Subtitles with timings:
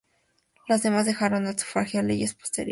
[0.67, 2.69] Las demás dejaron el sufragio a leyes posteriores.